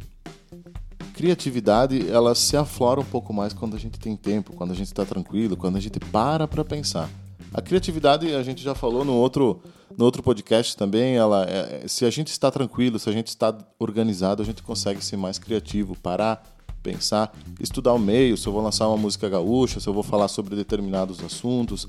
criatividade, 1.15 2.07
ela 2.07 2.35
se 2.35 2.55
aflora 2.55 2.99
um 2.99 3.03
pouco 3.03 3.33
mais 3.33 3.51
quando 3.51 3.75
a 3.75 3.79
gente 3.79 3.99
tem 3.99 4.15
tempo, 4.15 4.53
quando 4.53 4.69
a 4.69 4.75
gente 4.75 4.89
está 4.89 5.03
tranquilo, 5.03 5.57
quando 5.57 5.77
a 5.77 5.79
gente 5.79 5.99
para 5.99 6.47
para 6.47 6.63
pensar. 6.63 7.09
A 7.51 7.59
criatividade, 7.59 8.31
a 8.35 8.43
gente 8.43 8.61
já 8.61 8.75
falou 8.75 9.03
no 9.03 9.13
outro, 9.13 9.59
no 9.97 10.05
outro 10.05 10.21
podcast 10.21 10.77
também, 10.77 11.15
ela 11.15 11.45
é, 11.49 11.87
se 11.87 12.05
a 12.05 12.11
gente 12.11 12.27
está 12.27 12.51
tranquilo, 12.51 12.99
se 12.99 13.09
a 13.09 13.11
gente 13.11 13.29
está 13.29 13.57
organizado, 13.79 14.43
a 14.43 14.45
gente 14.45 14.61
consegue 14.61 15.03
ser 15.03 15.17
mais 15.17 15.39
criativo, 15.39 15.97
parar, 15.97 16.43
pensar, 16.81 17.33
estudar 17.59 17.93
o 17.93 17.99
meio, 17.99 18.37
se 18.37 18.47
eu 18.47 18.53
vou 18.53 18.61
lançar 18.61 18.87
uma 18.87 18.97
música 18.97 19.29
gaúcha, 19.29 19.79
se 19.79 19.87
eu 19.87 19.93
vou 19.93 20.03
falar 20.03 20.27
sobre 20.27 20.55
determinados 20.55 21.23
assuntos, 21.23 21.87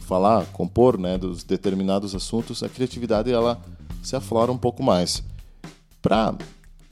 falar, 0.00 0.46
compor, 0.46 0.98
né, 0.98 1.18
dos 1.18 1.42
determinados 1.42 2.14
assuntos, 2.14 2.62
a 2.62 2.68
criatividade 2.68 3.30
ela 3.30 3.60
se 4.02 4.14
aflora 4.14 4.52
um 4.52 4.58
pouco 4.58 4.82
mais. 4.82 5.22
Para 6.00 6.34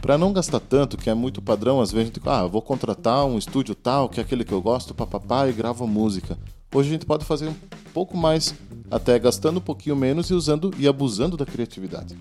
para 0.05 0.19
não 0.19 0.35
gastar 0.35 0.61
tanto, 0.61 0.99
que 0.99 1.09
é 1.09 1.15
muito 1.15 1.41
padrão, 1.41 1.81
às 1.81 1.91
vezes 1.91 2.11
a 2.11 2.13
gente, 2.13 2.29
ah, 2.29 2.45
vou 2.45 2.61
contratar 2.61 3.25
um 3.25 3.39
estúdio 3.39 3.75
tal, 3.75 4.07
que 4.07 4.21
é 4.21 4.23
aquele 4.23 4.45
que 4.45 4.53
eu 4.53 4.61
gosto, 4.61 4.93
papapá, 4.93 5.49
e 5.49 5.53
gravo 5.55 5.87
música. 5.87 6.37
Hoje 6.75 6.91
a 6.91 6.93
gente 6.93 7.07
pode 7.07 7.25
fazer 7.25 7.49
um 7.49 7.55
pouco 7.95 8.15
mais, 8.15 8.55
até 8.91 9.19
gastando 9.19 9.57
um 9.57 9.63
pouquinho 9.63 9.97
menos 9.97 10.29
e 10.29 10.35
usando 10.35 10.75
e 10.79 10.87
abusando 10.87 11.39
da 11.39 11.47
criatividade. 11.47 12.19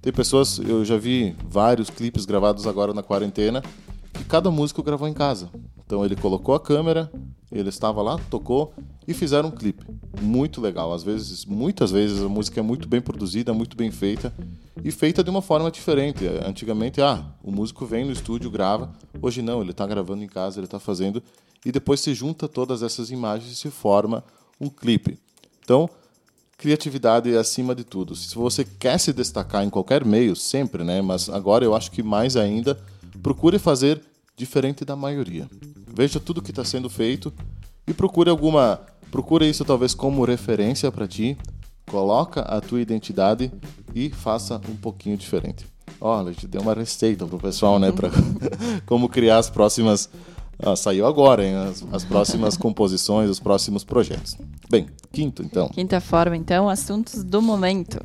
Tem 0.00 0.10
pessoas, 0.10 0.58
eu 0.60 0.82
já 0.82 0.96
vi 0.96 1.36
vários 1.46 1.90
clipes 1.90 2.24
gravados 2.24 2.66
agora 2.66 2.94
na 2.94 3.02
quarentena, 3.02 3.62
que 4.20 4.28
cada 4.28 4.50
músico 4.50 4.82
gravou 4.82 5.08
em 5.08 5.14
casa. 5.14 5.50
Então 5.84 6.04
ele 6.04 6.14
colocou 6.14 6.54
a 6.54 6.60
câmera, 6.60 7.10
ele 7.50 7.68
estava 7.68 8.02
lá, 8.02 8.18
tocou 8.30 8.72
e 9.08 9.14
fizeram 9.14 9.48
um 9.48 9.52
clipe. 9.52 9.84
Muito 10.20 10.60
legal. 10.60 10.92
Às 10.92 11.02
vezes, 11.02 11.44
muitas 11.46 11.90
vezes 11.90 12.22
a 12.22 12.28
música 12.28 12.60
é 12.60 12.62
muito 12.62 12.86
bem 12.86 13.00
produzida, 13.00 13.52
muito 13.54 13.76
bem 13.76 13.90
feita 13.90 14.32
e 14.84 14.90
feita 14.90 15.24
de 15.24 15.30
uma 15.30 15.42
forma 15.42 15.70
diferente. 15.70 16.26
Antigamente, 16.46 17.00
ah, 17.00 17.24
o 17.42 17.50
músico 17.50 17.86
vem 17.86 18.04
no 18.04 18.12
estúdio, 18.12 18.50
grava. 18.50 18.92
Hoje 19.20 19.42
não, 19.42 19.62
ele 19.62 19.70
está 19.70 19.86
gravando 19.86 20.22
em 20.22 20.28
casa, 20.28 20.60
ele 20.60 20.66
está 20.66 20.78
fazendo 20.78 21.22
e 21.64 21.72
depois 21.72 22.00
se 22.00 22.14
junta 22.14 22.46
todas 22.46 22.82
essas 22.82 23.10
imagens 23.10 23.52
e 23.52 23.56
se 23.56 23.70
forma 23.70 24.22
um 24.60 24.68
clipe. 24.68 25.18
Então, 25.64 25.88
criatividade 26.58 27.34
é 27.34 27.38
acima 27.38 27.74
de 27.74 27.84
tudo. 27.84 28.14
Se 28.14 28.34
você 28.34 28.64
quer 28.64 28.98
se 28.98 29.12
destacar 29.12 29.64
em 29.64 29.70
qualquer 29.70 30.04
meio, 30.04 30.36
sempre, 30.36 30.84
né? 30.84 31.00
Mas 31.00 31.28
agora 31.28 31.64
eu 31.64 31.74
acho 31.74 31.90
que 31.90 32.02
mais 32.02 32.36
ainda, 32.36 32.78
procure 33.22 33.58
fazer 33.58 34.00
diferente 34.40 34.84
da 34.84 34.96
maioria. 34.96 35.46
Veja 35.94 36.18
tudo 36.18 36.40
que 36.40 36.50
está 36.50 36.64
sendo 36.64 36.88
feito 36.88 37.32
e 37.86 37.92
procure 37.92 38.30
alguma, 38.30 38.80
procure 39.10 39.48
isso 39.48 39.64
talvez 39.64 39.94
como 39.94 40.24
referência 40.24 40.90
para 40.90 41.06
ti. 41.06 41.36
Coloca 41.86 42.40
a 42.42 42.60
tua 42.60 42.80
identidade 42.80 43.52
e 43.94 44.10
faça 44.10 44.60
um 44.68 44.76
pouquinho 44.76 45.16
diferente. 45.16 45.66
Olha, 46.00 46.30
a 46.30 46.32
gente 46.32 46.46
deu 46.46 46.62
uma 46.62 46.72
receita 46.72 47.26
pro 47.26 47.38
pessoal, 47.38 47.78
né, 47.78 47.92
para 47.92 48.08
como 48.86 49.08
criar 49.08 49.38
as 49.38 49.50
próximas 49.50 50.08
ah, 50.62 50.76
saiu 50.76 51.06
agora, 51.06 51.44
hein? 51.44 51.54
As, 51.54 51.84
as 51.90 52.04
próximas 52.04 52.56
composições, 52.58 53.30
os 53.30 53.40
próximos 53.40 53.82
projetos. 53.82 54.36
Bem, 54.70 54.86
quinto, 55.10 55.42
então. 55.42 55.68
Quinta 55.68 56.00
forma, 56.00 56.36
então, 56.36 56.68
assuntos 56.68 57.24
do 57.24 57.40
momento. 57.40 57.98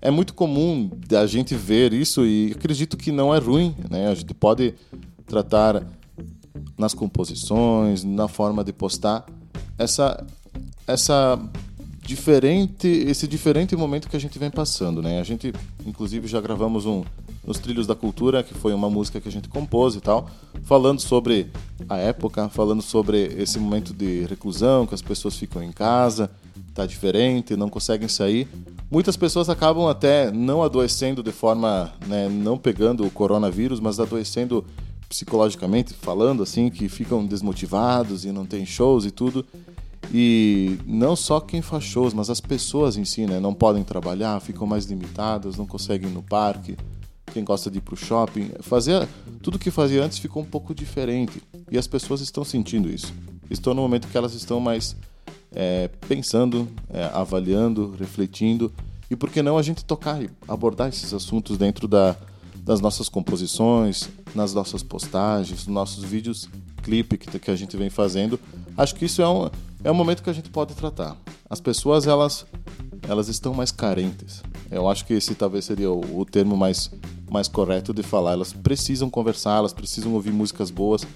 É 0.00 0.10
muito 0.10 0.32
comum 0.32 0.90
a 1.14 1.26
gente 1.26 1.54
ver 1.54 1.92
isso 1.92 2.24
e 2.24 2.52
acredito 2.56 2.96
que 2.96 3.12
não 3.12 3.34
é 3.34 3.38
ruim, 3.38 3.76
né? 3.90 4.08
A 4.08 4.14
gente 4.14 4.32
pode 4.32 4.74
tratar 5.30 5.86
nas 6.76 6.92
composições, 6.92 8.02
na 8.02 8.26
forma 8.26 8.64
de 8.64 8.72
postar 8.72 9.24
essa 9.78 10.26
essa 10.86 11.38
diferente 12.02 12.88
esse 12.88 13.28
diferente 13.28 13.76
momento 13.76 14.08
que 14.08 14.16
a 14.16 14.20
gente 14.20 14.38
vem 14.38 14.50
passando, 14.50 15.00
né? 15.00 15.20
A 15.20 15.24
gente 15.24 15.52
inclusive 15.86 16.26
já 16.26 16.40
gravamos 16.40 16.84
um 16.84 17.04
nos 17.46 17.58
Trilhos 17.58 17.86
da 17.86 17.94
Cultura, 17.94 18.42
que 18.42 18.52
foi 18.52 18.74
uma 18.74 18.90
música 18.90 19.20
que 19.20 19.28
a 19.28 19.32
gente 19.32 19.48
compôs 19.48 19.94
e 19.94 20.00
tal, 20.00 20.28
falando 20.64 21.00
sobre 21.00 21.50
a 21.88 21.96
época, 21.96 22.48
falando 22.48 22.82
sobre 22.82 23.18
esse 23.38 23.58
momento 23.58 23.94
de 23.94 24.26
reclusão, 24.26 24.86
que 24.86 24.94
as 24.94 25.00
pessoas 25.00 25.36
ficam 25.36 25.62
em 25.62 25.72
casa, 25.72 26.30
tá 26.74 26.84
diferente, 26.84 27.56
não 27.56 27.68
conseguem 27.68 28.08
sair. 28.08 28.46
Muitas 28.90 29.16
pessoas 29.16 29.48
acabam 29.48 29.88
até 29.88 30.30
não 30.30 30.62
adoecendo 30.62 31.22
de 31.22 31.32
forma, 31.32 31.92
né, 32.06 32.28
não 32.28 32.58
pegando 32.58 33.06
o 33.06 33.10
coronavírus, 33.10 33.80
mas 33.80 33.98
adoecendo 33.98 34.64
psicologicamente, 35.10 35.92
falando 35.92 36.40
assim, 36.40 36.70
que 36.70 36.88
ficam 36.88 37.26
desmotivados 37.26 38.24
e 38.24 38.30
não 38.30 38.46
tem 38.46 38.64
shows 38.64 39.04
e 39.04 39.10
tudo. 39.10 39.44
E 40.14 40.78
não 40.86 41.16
só 41.16 41.40
quem 41.40 41.60
faz 41.60 41.82
shows, 41.82 42.14
mas 42.14 42.30
as 42.30 42.40
pessoas 42.40 42.96
em 42.96 43.04
si, 43.04 43.26
né, 43.26 43.40
não 43.40 43.52
podem 43.52 43.82
trabalhar, 43.82 44.40
ficam 44.40 44.68
mais 44.68 44.86
limitadas, 44.86 45.56
não 45.56 45.66
conseguem 45.66 46.08
ir 46.08 46.12
no 46.12 46.22
parque, 46.22 46.76
quem 47.32 47.42
gosta 47.42 47.68
de 47.68 47.78
ir 47.78 47.80
para 47.80 47.94
o 47.94 47.96
shopping. 47.96 48.52
Fazer 48.60 49.06
tudo 49.42 49.58
que 49.58 49.70
fazia 49.70 50.04
antes 50.04 50.18
ficou 50.18 50.42
um 50.42 50.46
pouco 50.46 50.72
diferente 50.72 51.42
e 51.68 51.76
as 51.76 51.88
pessoas 51.88 52.20
estão 52.20 52.44
sentindo 52.44 52.88
isso. 52.88 53.12
Estão 53.50 53.74
no 53.74 53.82
momento 53.82 54.06
que 54.06 54.16
elas 54.16 54.32
estão 54.34 54.60
mais 54.60 54.94
é, 55.52 55.90
pensando, 56.08 56.68
é, 56.88 57.10
avaliando, 57.12 57.96
refletindo 57.98 58.72
e 59.10 59.16
por 59.16 59.28
que 59.28 59.42
não 59.42 59.58
a 59.58 59.62
gente 59.62 59.84
tocar 59.84 60.22
e 60.22 60.30
abordar 60.46 60.88
esses 60.88 61.12
assuntos 61.12 61.58
dentro 61.58 61.88
da, 61.88 62.16
das 62.62 62.80
nossas 62.80 63.08
composições, 63.08 64.08
nas 64.34 64.54
nossas 64.54 64.82
postagens, 64.82 65.66
nos 65.66 65.74
nossos 65.74 66.04
vídeos 66.04 66.48
clipe 66.80 67.18
que, 67.18 67.38
que 67.38 67.50
a 67.50 67.56
gente 67.56 67.76
vem 67.76 67.90
fazendo. 67.90 68.38
Acho 68.76 68.94
que 68.94 69.04
isso 69.04 69.22
é 69.22 69.28
um, 69.28 69.50
é 69.84 69.90
um 69.90 69.94
momento 69.94 70.22
que 70.22 70.30
a 70.30 70.32
gente 70.32 70.50
pode 70.50 70.74
tratar. 70.74 71.16
As 71.48 71.60
pessoas 71.60 72.06
elas 72.06 72.46
elas 73.08 73.28
estão 73.28 73.54
mais 73.54 73.72
carentes. 73.72 74.42
Eu 74.70 74.88
acho 74.88 75.04
que 75.04 75.14
esse 75.14 75.34
talvez 75.34 75.64
seria 75.64 75.90
o, 75.90 76.20
o 76.20 76.24
termo 76.24 76.56
mais 76.56 76.90
mais 77.30 77.48
correto 77.48 77.94
de 77.94 78.02
falar. 78.02 78.32
Elas 78.32 78.52
precisam 78.52 79.08
conversar, 79.08 79.58
elas 79.58 79.72
precisam 79.72 80.12
ouvir 80.14 80.32
músicas 80.32 80.70
boas, 80.70 81.06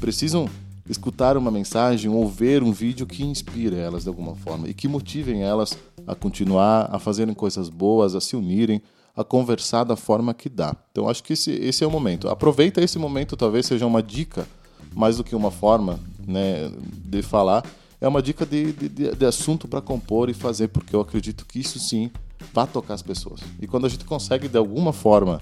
precisam 0.00 0.48
escutar 0.88 1.36
uma 1.36 1.50
mensagem 1.50 2.10
ou 2.10 2.28
ver 2.28 2.62
um 2.62 2.72
vídeo 2.72 3.06
que 3.06 3.24
inspire 3.24 3.76
elas 3.76 4.02
de 4.02 4.08
alguma 4.08 4.34
forma 4.34 4.68
e 4.68 4.74
que 4.74 4.86
motivem 4.86 5.42
elas 5.42 5.76
a 6.06 6.14
continuar, 6.14 6.88
a 6.92 6.98
fazerem 6.98 7.34
coisas 7.34 7.68
boas, 7.68 8.14
a 8.14 8.20
se 8.20 8.36
unirem, 8.36 8.82
a 9.16 9.22
conversar 9.22 9.84
da 9.84 9.96
forma 9.96 10.34
que 10.34 10.48
dá. 10.48 10.74
Então 10.90 11.08
acho 11.08 11.22
que 11.22 11.32
esse, 11.34 11.52
esse 11.52 11.84
é 11.84 11.86
o 11.86 11.90
momento. 11.90 12.28
Aproveita 12.28 12.82
esse 12.82 12.98
momento, 12.98 13.36
talvez 13.36 13.66
seja 13.66 13.86
uma 13.86 14.02
dica 14.02 14.46
mais 14.94 15.16
do 15.16 15.24
que 15.24 15.34
uma 15.34 15.50
forma 15.50 16.00
né, 16.26 16.70
de 17.04 17.22
falar. 17.22 17.64
É 18.00 18.08
uma 18.08 18.20
dica 18.20 18.44
de, 18.44 18.72
de, 18.72 18.88
de 19.14 19.24
assunto 19.26 19.68
para 19.68 19.80
compor 19.80 20.28
e 20.28 20.34
fazer, 20.34 20.68
porque 20.68 20.94
eu 20.94 21.00
acredito 21.00 21.46
que 21.46 21.60
isso 21.60 21.78
sim 21.78 22.10
vai 22.52 22.66
tocar 22.66 22.94
as 22.94 23.02
pessoas. 23.02 23.40
E 23.60 23.66
quando 23.66 23.86
a 23.86 23.88
gente 23.88 24.04
consegue 24.04 24.48
de 24.48 24.58
alguma 24.58 24.92
forma 24.92 25.40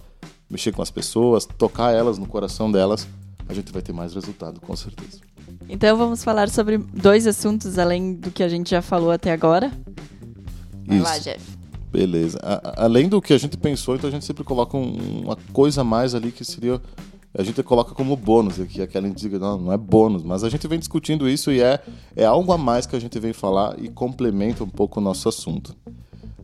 mexer 0.49 0.71
com 0.71 0.83
as 0.83 0.91
pessoas, 0.91 1.47
tocar 1.47 1.93
elas 1.93 2.19
no 2.19 2.27
coração 2.27 2.71
delas, 2.71 3.09
a 3.49 3.55
gente 3.55 3.73
vai 3.73 3.83
ter 3.83 3.93
mais 3.93 4.15
resultado, 4.15 4.61
com 4.61 4.77
certeza. 4.77 5.19
Então 5.69 5.97
vamos 5.97 6.23
falar 6.23 6.49
sobre 6.51 6.79
dois 6.79 7.27
assuntos 7.27 7.79
além 7.79 8.15
do 8.15 8.31
que 8.31 8.43
a 8.43 8.49
gente 8.49 8.71
já 8.71 8.83
falou 8.83 9.11
até 9.11 9.33
agora. 9.33 9.73
Vai 10.87 10.99
Isso. 10.99 11.05
lá, 11.05 11.19
Jeff. 11.19 11.62
Beleza. 11.93 12.39
A, 12.43 12.85
além 12.85 13.07
do 13.07 13.21
que 13.21 13.35
a 13.35 13.39
gente 13.39 13.59
pensou, 13.59 13.95
então 13.95 14.09
a 14.09 14.11
gente 14.11 14.25
sempre 14.25 14.43
coloca 14.43 14.77
um, 14.79 15.25
uma 15.25 15.37
coisa 15.53 15.83
a 15.83 15.85
mais 15.85 16.15
ali 16.15 16.33
que 16.33 16.43
seria. 16.43 16.81
A 17.35 17.43
gente 17.43 17.63
coloca 17.63 17.95
como 17.95 18.17
bônus 18.17 18.59
aqui, 18.59 18.83
aquela 18.83 19.09
diga, 19.09 19.39
não, 19.39 19.59
não 19.59 19.73
é 19.73 19.77
bônus, 19.77 20.23
mas 20.23 20.43
a 20.45 20.51
gente 20.51 20.67
vem 20.67 20.79
discutindo 20.79 21.29
isso 21.29 21.51
e 21.51 21.63
é, 21.63 21.83
é 22.15 22.25
algo 22.25 22.53
a 22.53 22.59
mais 22.59 22.85
que 22.85 22.95
a 22.95 23.01
gente 23.01 23.19
vem 23.19 23.33
falar 23.33 23.79
e 23.83 23.89
complementa 23.89 24.65
um 24.65 24.69
pouco 24.69 25.01
o 25.01 25.03
nosso 25.03 25.29
assunto. 25.29 25.75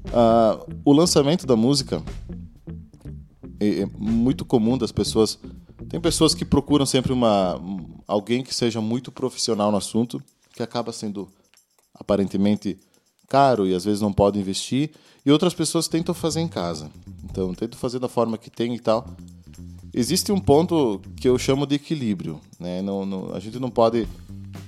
Uh, 0.06 0.80
o 0.84 0.92
lançamento 0.92 1.46
da 1.46 1.56
música 1.56 2.02
é, 3.60 3.80
é 3.82 3.88
muito 3.98 4.44
comum 4.44 4.78
das 4.78 4.92
pessoas. 4.92 5.38
Tem 5.88 6.00
pessoas 6.00 6.34
que 6.34 6.44
procuram 6.44 6.86
sempre 6.86 7.12
uma 7.12 7.60
alguém 8.06 8.42
que 8.42 8.54
seja 8.54 8.80
muito 8.80 9.12
profissional 9.12 9.70
no 9.70 9.76
assunto, 9.76 10.22
que 10.54 10.62
acaba 10.62 10.92
sendo 10.92 11.28
aparentemente 11.94 12.78
caro 13.28 13.66
e 13.66 13.74
às 13.74 13.84
vezes 13.84 14.00
não 14.00 14.12
pode 14.12 14.38
investir, 14.38 14.90
e 15.24 15.30
outras 15.30 15.54
pessoas 15.54 15.86
tentam 15.86 16.14
fazer 16.14 16.40
em 16.40 16.48
casa. 16.48 16.90
Então, 17.24 17.54
tentam 17.54 17.78
fazer 17.78 17.98
da 17.98 18.08
forma 18.08 18.38
que 18.38 18.50
tem 18.50 18.74
e 18.74 18.80
tal. 18.80 19.06
Existe 19.92 20.32
um 20.32 20.38
ponto 20.40 21.00
que 21.16 21.28
eu 21.28 21.38
chamo 21.38 21.66
de 21.66 21.74
equilíbrio, 21.74 22.40
né? 22.58 22.82
Não, 22.82 23.04
não, 23.04 23.34
a 23.34 23.40
gente 23.40 23.58
não 23.58 23.70
pode 23.70 24.08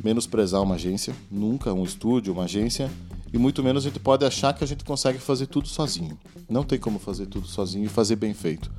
menosprezar 0.03 0.63
uma 0.63 0.75
agência, 0.75 1.15
nunca 1.31 1.73
um 1.73 1.85
estúdio, 1.85 2.33
uma 2.33 2.45
agência, 2.45 2.91
e 3.33 3.39
muito 3.39 3.63
menos 3.63 3.85
a 3.85 3.89
gente 3.89 4.01
pode 4.01 4.25
achar 4.25 4.53
que 4.53 4.65
a 4.65 4.67
gente 4.67 4.85
consegue 4.85 5.19
fazer 5.19 5.47
tudo 5.47 5.69
sozinho. 5.69 6.19
Não 6.49 6.65
tem 6.65 6.79
como 6.79 6.99
fazer 6.99 7.27
tudo 7.27 7.47
sozinho 7.47 7.85
e 7.85 7.89
fazer 7.89 8.17
bem 8.17 8.35
feito. 8.35 8.71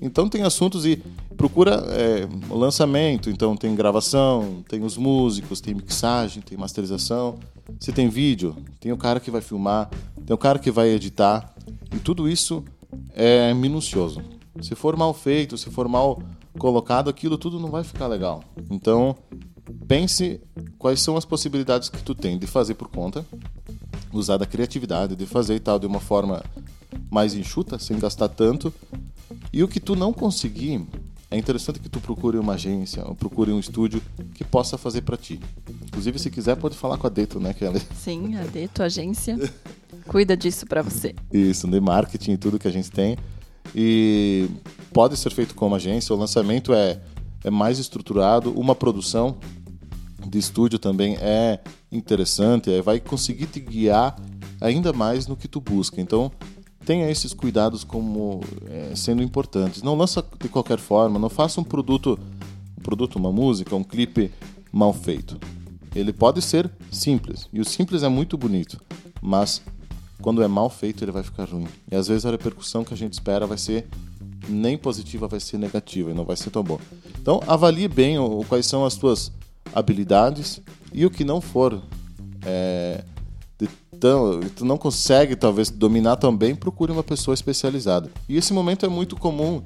Então 0.00 0.28
tem 0.28 0.42
assuntos 0.42 0.84
e 0.84 1.02
procura 1.36 1.84
é, 1.88 2.28
lançamento, 2.52 3.30
então 3.30 3.56
tem 3.56 3.74
gravação, 3.74 4.64
tem 4.68 4.82
os 4.82 4.96
músicos, 4.96 5.60
tem 5.60 5.74
mixagem, 5.74 6.42
tem 6.42 6.56
masterização. 6.56 7.38
Se 7.80 7.92
tem 7.92 8.08
vídeo, 8.08 8.56
tem 8.80 8.92
o 8.92 8.96
cara 8.96 9.20
que 9.20 9.30
vai 9.30 9.40
filmar, 9.40 9.90
tem 10.24 10.34
o 10.34 10.38
cara 10.38 10.58
que 10.58 10.70
vai 10.70 10.88
editar. 10.88 11.54
E 11.94 11.98
tudo 11.98 12.28
isso 12.28 12.64
é 13.12 13.52
minucioso. 13.54 14.22
Se 14.60 14.74
for 14.74 14.96
mal 14.96 15.12
feito, 15.12 15.58
se 15.58 15.70
for 15.70 15.88
mal 15.88 16.22
colocado, 16.58 17.10
aquilo 17.10 17.36
tudo 17.36 17.60
não 17.60 17.70
vai 17.70 17.84
ficar 17.84 18.06
legal. 18.06 18.42
Então 18.70 19.16
pense 19.86 20.40
quais 20.78 21.00
são 21.00 21.16
as 21.16 21.24
possibilidades 21.24 21.88
que 21.88 22.02
tu 22.02 22.14
tem 22.14 22.38
de 22.38 22.46
fazer 22.46 22.74
por 22.74 22.88
conta 22.88 23.24
usar 24.12 24.36
da 24.36 24.46
criatividade, 24.46 25.16
de 25.16 25.26
fazer 25.26 25.56
e 25.56 25.60
tal 25.60 25.78
de 25.78 25.86
uma 25.86 26.00
forma 26.00 26.42
mais 27.10 27.34
enxuta, 27.34 27.78
sem 27.78 27.98
gastar 27.98 28.28
tanto. 28.28 28.72
E 29.56 29.62
o 29.62 29.68
que 29.68 29.80
tu 29.80 29.96
não 29.96 30.12
conseguir, 30.12 30.86
é 31.30 31.38
interessante 31.38 31.80
que 31.80 31.88
tu 31.88 31.98
procure 31.98 32.36
uma 32.36 32.52
agência, 32.52 33.02
ou 33.06 33.14
procure 33.14 33.50
um 33.50 33.58
estúdio 33.58 34.02
que 34.34 34.44
possa 34.44 34.76
fazer 34.76 35.00
para 35.00 35.16
ti. 35.16 35.40
Inclusive, 35.86 36.18
se 36.18 36.30
quiser, 36.30 36.56
pode 36.56 36.76
falar 36.76 36.98
com 36.98 37.06
a 37.06 37.08
Deto, 37.08 37.40
né, 37.40 37.54
Kelly? 37.54 37.80
Sim, 37.96 38.36
a 38.36 38.44
Deto 38.44 38.82
Agência 38.82 39.34
cuida 40.08 40.36
disso 40.36 40.66
para 40.66 40.82
você. 40.82 41.14
Isso, 41.32 41.66
de 41.66 41.80
marketing 41.80 42.32
e 42.32 42.36
tudo 42.36 42.58
que 42.58 42.68
a 42.68 42.70
gente 42.70 42.90
tem. 42.90 43.16
E 43.74 44.46
pode 44.92 45.16
ser 45.16 45.32
feito 45.32 45.54
como 45.54 45.74
agência, 45.74 46.14
o 46.14 46.18
lançamento 46.18 46.74
é, 46.74 47.00
é 47.42 47.50
mais 47.50 47.78
estruturado, 47.78 48.52
uma 48.60 48.74
produção 48.74 49.38
de 50.28 50.38
estúdio 50.38 50.78
também 50.78 51.16
é 51.18 51.60
interessante, 51.90 52.70
é, 52.70 52.82
vai 52.82 53.00
conseguir 53.00 53.46
te 53.46 53.60
guiar 53.60 54.20
ainda 54.60 54.92
mais 54.92 55.26
no 55.26 55.34
que 55.34 55.48
tu 55.48 55.62
busca. 55.62 55.98
Então, 55.98 56.30
tenha 56.86 57.10
esses 57.10 57.34
cuidados 57.34 57.82
como 57.82 58.40
é, 58.70 58.94
sendo 58.94 59.20
importantes. 59.20 59.82
Não 59.82 59.96
lança 59.96 60.24
de 60.40 60.48
qualquer 60.48 60.78
forma, 60.78 61.18
não 61.18 61.28
faça 61.28 61.60
um 61.60 61.64
produto, 61.64 62.16
um 62.78 62.82
produto, 62.82 63.16
uma 63.16 63.32
música, 63.32 63.74
um 63.74 63.82
clipe 63.82 64.32
mal 64.72 64.92
feito. 64.92 65.36
Ele 65.94 66.12
pode 66.12 66.40
ser 66.40 66.70
simples, 66.90 67.48
e 67.52 67.60
o 67.60 67.64
simples 67.64 68.04
é 68.04 68.08
muito 68.08 68.38
bonito, 68.38 68.80
mas 69.20 69.60
quando 70.22 70.42
é 70.42 70.48
mal 70.48 70.70
feito 70.70 71.02
ele 71.02 71.10
vai 71.10 71.24
ficar 71.24 71.48
ruim. 71.48 71.66
E 71.90 71.96
às 71.96 72.06
vezes 72.06 72.24
a 72.24 72.30
repercussão 72.30 72.84
que 72.84 72.94
a 72.94 72.96
gente 72.96 73.14
espera 73.14 73.46
vai 73.46 73.58
ser 73.58 73.88
nem 74.48 74.78
positiva, 74.78 75.26
vai 75.26 75.40
ser 75.40 75.58
negativa 75.58 76.10
e 76.10 76.14
não 76.14 76.24
vai 76.24 76.36
ser 76.36 76.50
tão 76.50 76.62
bom. 76.62 76.78
Então 77.20 77.40
avalie 77.48 77.88
bem 77.88 78.16
o, 78.18 78.44
quais 78.48 78.66
são 78.66 78.84
as 78.84 78.94
suas 78.94 79.32
habilidades 79.74 80.60
e 80.92 81.04
o 81.04 81.10
que 81.10 81.24
não 81.24 81.40
for 81.40 81.82
é, 82.44 83.02
tão, 84.00 84.40
tu 84.54 84.64
não 84.64 84.76
consegue 84.76 85.36
talvez 85.36 85.70
dominar 85.70 86.16
tão 86.16 86.36
bem, 86.36 86.54
procure 86.54 86.92
uma 86.92 87.02
pessoa 87.02 87.34
especializada. 87.34 88.10
E 88.28 88.36
esse 88.36 88.52
momento 88.52 88.86
é 88.86 88.88
muito 88.88 89.16
comum 89.16 89.62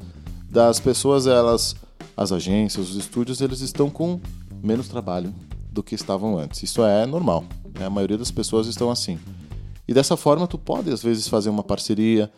das 0.50 0.80
pessoas, 0.80 1.26
elas, 1.26 1.76
as 2.16 2.32
agências, 2.32 2.90
os 2.90 2.96
estúdios, 2.96 3.40
eles 3.40 3.60
estão 3.60 3.88
com 3.88 4.20
menos 4.62 4.88
trabalho 4.88 5.32
do 5.70 5.82
que 5.82 5.94
estavam 5.94 6.38
antes. 6.38 6.62
Isso 6.62 6.84
é 6.84 7.06
normal. 7.06 7.44
Né? 7.78 7.86
A 7.86 7.90
maioria 7.90 8.18
das 8.18 8.30
pessoas 8.30 8.66
estão 8.66 8.90
assim. 8.90 9.18
E 9.86 9.94
dessa 9.94 10.16
forma 10.16 10.46
tu 10.46 10.58
pode 10.58 10.90
às 10.90 11.02
vezes 11.02 11.28
fazer 11.28 11.50
uma 11.50 11.62
parceria, 11.62 12.30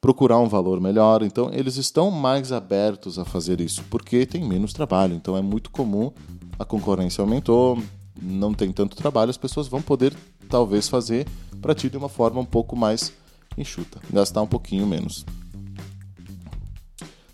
procurar 0.00 0.38
um 0.38 0.48
valor 0.48 0.80
melhor. 0.80 1.22
Então 1.22 1.50
eles 1.52 1.76
estão 1.76 2.10
mais 2.10 2.52
abertos 2.52 3.18
a 3.18 3.24
fazer 3.24 3.60
isso 3.60 3.84
porque 3.90 4.26
tem 4.26 4.44
menos 4.44 4.72
trabalho. 4.72 5.14
Então 5.14 5.36
é 5.36 5.42
muito 5.42 5.70
comum 5.70 6.12
a 6.58 6.64
concorrência 6.64 7.22
aumentou, 7.22 7.78
não 8.20 8.52
tem 8.52 8.72
tanto 8.72 8.96
trabalho, 8.96 9.30
as 9.30 9.36
pessoas 9.36 9.68
vão 9.68 9.82
poder 9.82 10.14
talvez 10.48 10.88
fazer 10.88 11.26
para 11.60 11.74
ti 11.74 11.88
de 11.88 11.96
uma 11.96 12.08
forma 12.08 12.40
um 12.40 12.44
pouco 12.44 12.76
mais 12.76 13.12
enxuta, 13.56 14.00
gastar 14.12 14.42
um 14.42 14.46
pouquinho 14.46 14.86
menos. 14.86 15.24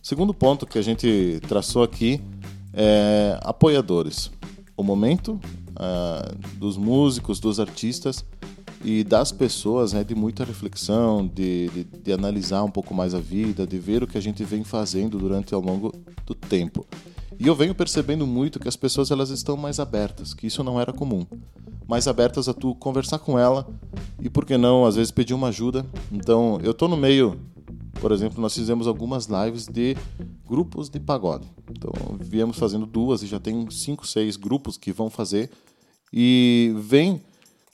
Segundo 0.02 0.34
ponto 0.34 0.66
que 0.66 0.78
a 0.78 0.82
gente 0.82 1.40
traçou 1.48 1.82
aqui 1.82 2.20
é 2.72 3.38
apoiadores. 3.42 4.30
O 4.76 4.82
momento 4.82 5.40
uh, 5.70 6.58
dos 6.58 6.76
músicos, 6.76 7.40
dos 7.40 7.58
artistas 7.60 8.24
e 8.84 9.02
das 9.02 9.32
pessoas 9.32 9.94
é 9.94 10.04
de 10.04 10.14
muita 10.14 10.44
reflexão, 10.44 11.26
de, 11.26 11.68
de, 11.70 11.84
de, 11.84 12.12
analisar 12.12 12.62
um 12.64 12.70
pouco 12.70 12.92
mais 12.92 13.14
a 13.14 13.20
vida, 13.20 13.66
de 13.66 13.78
ver 13.78 14.02
o 14.02 14.06
que 14.06 14.18
a 14.18 14.20
gente 14.20 14.44
vem 14.44 14.62
fazendo 14.62 15.18
durante 15.18 15.54
ao 15.54 15.60
longo 15.60 15.90
do 16.26 16.34
tempo. 16.34 16.86
E 17.38 17.46
eu 17.46 17.54
venho 17.54 17.74
percebendo 17.74 18.26
muito 18.26 18.60
que 18.60 18.68
as 18.68 18.76
pessoas 18.76 19.10
elas 19.10 19.30
estão 19.30 19.56
mais 19.56 19.80
abertas, 19.80 20.32
que 20.32 20.46
isso 20.46 20.62
não 20.62 20.80
era 20.80 20.92
comum. 20.92 21.26
Mais 21.86 22.08
abertas 22.08 22.48
a 22.48 22.54
tu 22.54 22.74
conversar 22.74 23.18
com 23.18 23.38
ela 23.38 23.66
e 24.20 24.30
por 24.30 24.46
que 24.46 24.56
não, 24.56 24.86
às 24.86 24.96
vezes 24.96 25.10
pedir 25.10 25.34
uma 25.34 25.48
ajuda. 25.48 25.84
Então, 26.10 26.58
eu 26.62 26.72
tô 26.72 26.88
no 26.88 26.96
meio, 26.96 27.38
por 28.00 28.12
exemplo, 28.12 28.40
nós 28.40 28.54
fizemos 28.54 28.86
algumas 28.86 29.26
lives 29.26 29.66
de 29.66 29.96
grupos 30.48 30.88
de 30.88 31.00
pagode. 31.00 31.46
Então, 31.70 31.92
viemos 32.20 32.56
fazendo 32.58 32.86
duas 32.86 33.22
e 33.22 33.26
já 33.26 33.40
tem 33.40 33.68
cinco, 33.70 34.06
seis 34.06 34.36
grupos 34.36 34.76
que 34.76 34.92
vão 34.92 35.10
fazer 35.10 35.50
e 36.12 36.72
vem 36.78 37.20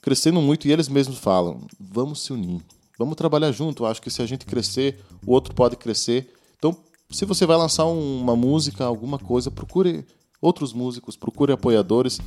crescendo 0.01 0.41
muito 0.41 0.67
e 0.67 0.71
eles 0.71 0.89
mesmos 0.89 1.19
falam: 1.19 1.61
"Vamos 1.79 2.23
se 2.23 2.33
unir. 2.33 2.61
Vamos 2.97 3.15
trabalhar 3.15 3.51
junto. 3.51 3.85
Acho 3.85 4.01
que 4.01 4.09
se 4.09 4.21
a 4.21 4.25
gente 4.25 4.45
crescer, 4.45 4.99
o 5.25 5.31
outro 5.31 5.53
pode 5.53 5.75
crescer." 5.75 6.33
Então, 6.57 6.75
se 7.11 7.25
você 7.25 7.45
vai 7.45 7.57
lançar 7.57 7.85
uma 7.85 8.35
música, 8.35 8.85
alguma 8.85 9.19
coisa, 9.19 9.51
procure 9.51 10.05
outros 10.41 10.73
músicos, 10.73 11.15
procure 11.15 11.51
apoiadores 11.51 12.19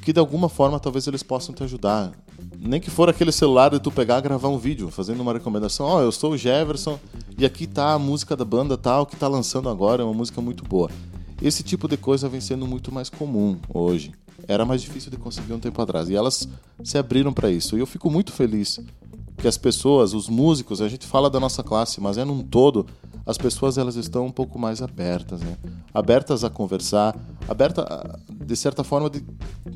que 0.00 0.12
de 0.12 0.20
alguma 0.20 0.48
forma 0.48 0.80
talvez 0.80 1.06
eles 1.06 1.22
possam 1.22 1.54
te 1.54 1.62
ajudar. 1.62 2.12
Nem 2.58 2.80
que 2.80 2.90
for 2.90 3.08
aquele 3.08 3.32
celular 3.32 3.70
de 3.70 3.80
tu 3.80 3.90
pegar 3.90 4.18
e 4.18 4.22
gravar 4.22 4.48
um 4.48 4.58
vídeo, 4.58 4.90
fazendo 4.90 5.20
uma 5.20 5.32
recomendação. 5.32 5.86
Ó, 5.86 5.98
oh, 5.98 6.00
eu 6.02 6.12
sou 6.12 6.32
o 6.32 6.38
Jefferson 6.38 6.98
e 7.38 7.44
aqui 7.44 7.66
tá 7.66 7.92
a 7.92 7.98
música 7.98 8.36
da 8.36 8.44
banda 8.44 8.78
tal 8.78 9.04
que 9.04 9.16
tá 9.16 9.28
lançando 9.28 9.68
agora, 9.68 10.02
é 10.02 10.04
uma 10.04 10.14
música 10.14 10.40
muito 10.40 10.64
boa. 10.64 10.90
Esse 11.42 11.62
tipo 11.62 11.88
de 11.88 11.96
coisa 11.96 12.28
vem 12.28 12.40
sendo 12.40 12.66
muito 12.66 12.92
mais 12.92 13.10
comum 13.10 13.58
hoje. 13.72 14.12
Era 14.46 14.64
mais 14.64 14.82
difícil 14.82 15.10
de 15.10 15.16
conseguir 15.16 15.52
um 15.52 15.58
tempo 15.58 15.80
atrás. 15.80 16.08
E 16.08 16.14
elas 16.14 16.48
se 16.82 16.98
abriram 16.98 17.32
para 17.32 17.50
isso. 17.50 17.76
E 17.76 17.80
eu 17.80 17.86
fico 17.86 18.10
muito 18.10 18.32
feliz 18.32 18.78
que 19.40 19.48
as 19.48 19.56
pessoas, 19.56 20.12
os 20.12 20.28
músicos, 20.28 20.82
a 20.82 20.88
gente 20.88 21.06
fala 21.06 21.30
da 21.30 21.40
nossa 21.40 21.62
classe, 21.62 22.00
mas 22.00 22.18
é 22.18 22.24
num 22.24 22.42
todo, 22.42 22.86
as 23.24 23.38
pessoas 23.38 23.78
elas 23.78 23.96
estão 23.96 24.26
um 24.26 24.30
pouco 24.30 24.58
mais 24.58 24.82
abertas, 24.82 25.40
né? 25.40 25.56
Abertas 25.94 26.44
a 26.44 26.50
conversar, 26.50 27.16
aberta 27.48 28.20
de 28.30 28.56
certa 28.56 28.84
forma 28.84 29.08
de, 29.08 29.24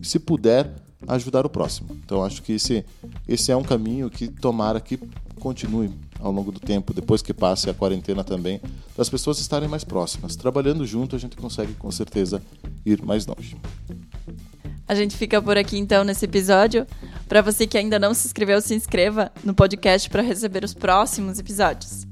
se 0.02 0.18
puder, 0.18 0.74
ajudar 1.08 1.46
o 1.46 1.48
próximo. 1.48 1.96
Então 2.04 2.24
acho 2.24 2.42
que 2.42 2.52
esse 2.52 2.84
esse 3.26 3.50
é 3.50 3.56
um 3.56 3.62
caminho 3.62 4.10
que 4.10 4.28
tomara 4.28 4.80
que 4.80 4.98
continue 5.40 5.90
ao 6.20 6.32
longo 6.32 6.52
do 6.52 6.60
tempo, 6.60 6.94
depois 6.94 7.20
que 7.20 7.34
passe 7.34 7.68
a 7.68 7.74
quarentena 7.74 8.24
também, 8.24 8.60
das 8.96 9.08
pessoas 9.08 9.38
estarem 9.38 9.68
mais 9.68 9.84
próximas. 9.84 10.36
Trabalhando 10.36 10.86
junto, 10.86 11.16
a 11.16 11.18
gente 11.18 11.36
consegue 11.36 11.74
com 11.74 11.90
certeza 11.90 12.42
ir 12.84 13.02
mais 13.02 13.26
longe. 13.26 13.56
A 14.86 14.94
gente 14.94 15.16
fica 15.16 15.40
por 15.40 15.56
aqui 15.56 15.78
então 15.78 16.04
nesse 16.04 16.24
episódio. 16.26 16.86
Para 17.28 17.42
você 17.42 17.66
que 17.66 17.78
ainda 17.78 17.98
não 17.98 18.14
se 18.14 18.26
inscreveu, 18.26 18.60
se 18.60 18.74
inscreva 18.74 19.32
no 19.42 19.54
podcast 19.54 20.08
para 20.08 20.22
receber 20.22 20.64
os 20.64 20.74
próximos 20.74 21.38
episódios. 21.38 22.06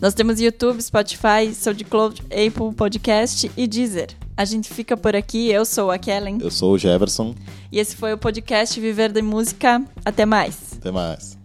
Nós 0.00 0.14
temos 0.14 0.40
YouTube, 0.40 0.80
Spotify, 0.80 1.52
SoundCloud, 1.52 2.22
Apple 2.26 2.74
Podcast 2.76 3.50
e 3.56 3.66
Deezer. 3.66 4.10
A 4.36 4.44
gente 4.44 4.72
fica 4.72 4.96
por 4.96 5.16
aqui. 5.16 5.50
Eu 5.50 5.64
sou 5.64 5.90
a 5.90 5.98
Kellen. 5.98 6.38
Eu 6.40 6.50
sou 6.50 6.74
o 6.74 6.78
Jefferson. 6.78 7.34
E 7.72 7.80
esse 7.80 7.96
foi 7.96 8.12
o 8.12 8.18
podcast 8.18 8.78
Viver 8.78 9.10
de 9.10 9.22
Música. 9.22 9.82
Até 10.04 10.24
mais. 10.24 10.74
Até 10.74 10.92
mais. 10.92 11.37